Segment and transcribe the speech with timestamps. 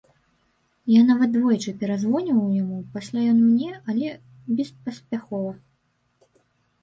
[0.91, 4.09] Я нават двойчы перазвоньваў яму, пасля ён мне, але
[4.61, 5.51] беспаспяхова.